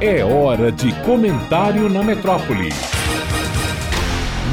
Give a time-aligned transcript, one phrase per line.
[0.00, 2.68] É hora de comentário na metrópole.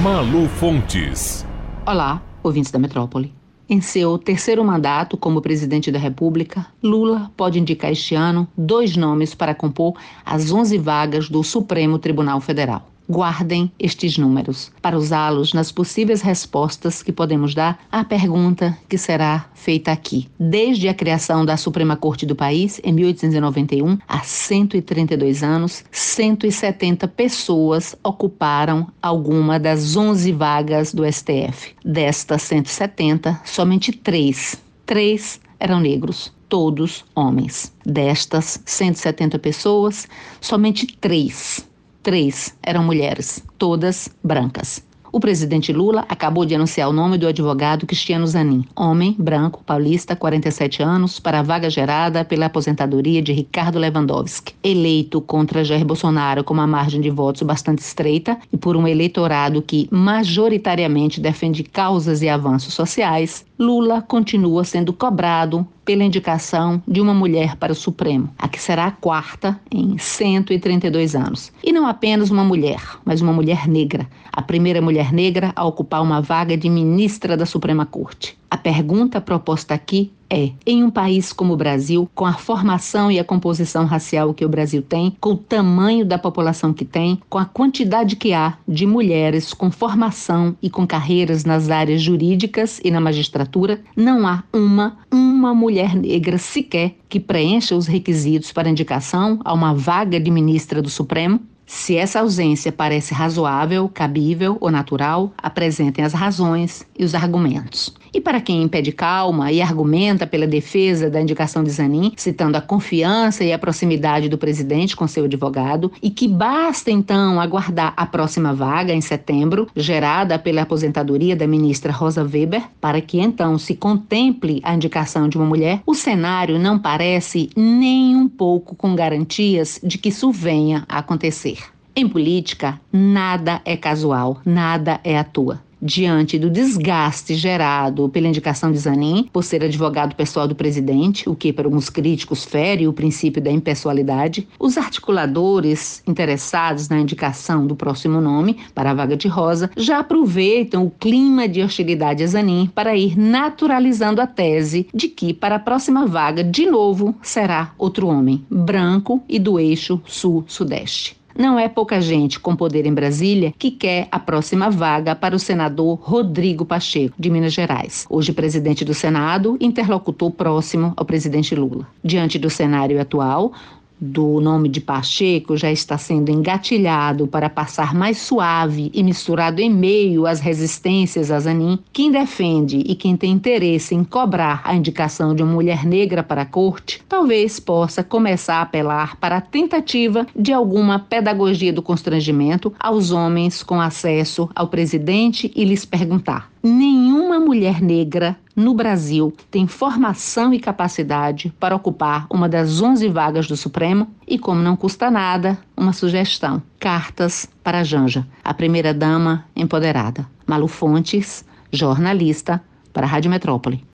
[0.00, 1.44] Malu Fontes.
[1.84, 3.34] Olá, ouvintes da metrópole.
[3.68, 9.34] Em seu terceiro mandato como presidente da República, Lula pode indicar este ano dois nomes
[9.34, 9.94] para compor
[10.24, 12.91] as 11 vagas do Supremo Tribunal Federal.
[13.08, 19.46] Guardem estes números para usá-los nas possíveis respostas que podemos dar à pergunta que será
[19.54, 20.28] feita aqui.
[20.38, 27.96] Desde a criação da Suprema Corte do país, em 1891, há 132 anos, 170 pessoas
[28.04, 31.74] ocuparam alguma das 11 vagas do STF.
[31.84, 37.72] Destas 170, somente três, três eram negros todos homens.
[37.84, 40.06] Destas 170 pessoas,
[40.38, 41.66] somente três
[42.02, 44.84] Três eram mulheres, todas brancas.
[45.12, 50.16] O presidente Lula acabou de anunciar o nome do advogado Cristiano Zanin, homem, branco, paulista,
[50.16, 56.42] 47 anos, para a vaga gerada pela aposentadoria de Ricardo Lewandowski, eleito contra Jair Bolsonaro
[56.42, 62.20] com uma margem de votos bastante estreita e por um eleitorado que majoritariamente defende causas
[62.22, 68.32] e avanços sociais, Lula continua sendo cobrado pela indicação de uma mulher para o Supremo,
[68.38, 71.52] a que será a quarta em 132 anos.
[71.62, 76.02] E não apenas uma mulher, mas uma mulher negra, a primeira mulher negra a ocupar
[76.02, 78.38] uma vaga de ministra da Suprema Corte.
[78.62, 83.24] Pergunta proposta aqui é: em um país como o Brasil, com a formação e a
[83.24, 87.44] composição racial que o Brasil tem, com o tamanho da população que tem, com a
[87.44, 93.00] quantidade que há de mulheres com formação e com carreiras nas áreas jurídicas e na
[93.00, 99.52] magistratura, não há uma, uma mulher negra sequer que preencha os requisitos para indicação a
[99.52, 101.40] uma vaga de ministra do Supremo?
[101.74, 107.92] Se essa ausência parece razoável, cabível ou natural, apresentem as razões e os argumentos.
[108.14, 112.60] E para quem impede calma e argumenta pela defesa da indicação de Zanin, citando a
[112.60, 118.04] confiança e a proximidade do presidente com seu advogado, e que basta então aguardar a
[118.04, 123.74] próxima vaga em setembro, gerada pela aposentadoria da ministra Rosa Weber, para que então se
[123.74, 129.80] contemple a indicação de uma mulher, o cenário não parece nem um pouco com garantias
[129.82, 131.61] de que isso venha a acontecer.
[131.94, 138.70] Em política, nada é casual, nada é à toa diante do desgaste gerado pela indicação
[138.70, 142.92] de Zanin, por ser advogado pessoal do presidente, o que para alguns críticos fere o
[142.92, 149.26] princípio da impessoalidade, os articuladores interessados na indicação do próximo nome para a vaga de
[149.26, 155.08] Rosa já aproveitam o clima de hostilidade a Zanin para ir naturalizando a tese de
[155.08, 161.21] que para a próxima vaga, de novo, será outro homem, branco e do eixo sul-sudeste.
[161.36, 165.38] Não é pouca gente com poder em Brasília que quer a próxima vaga para o
[165.38, 171.86] senador Rodrigo Pacheco, de Minas Gerais, hoje presidente do Senado, interlocutor próximo ao presidente Lula.
[172.04, 173.52] Diante do cenário atual,
[174.02, 179.70] do nome de Pacheco já está sendo engatilhado para passar mais suave e misturado em
[179.70, 185.36] meio às resistências a Zanin, quem defende e quem tem interesse em cobrar a indicação
[185.36, 190.26] de uma mulher negra para a corte, talvez possa começar a apelar para a tentativa
[190.34, 197.40] de alguma pedagogia do constrangimento aos homens com acesso ao presidente e lhes perguntar: nenhuma
[197.40, 203.56] mulher negra no Brasil tem formação e capacidade para ocupar uma das 11 vagas do
[203.56, 210.26] Supremo e, como não custa nada, uma sugestão: cartas para Janja, a primeira-dama empoderada.
[210.46, 212.62] Malu Fontes, jornalista,
[212.92, 213.84] para a Rádio Metrópole.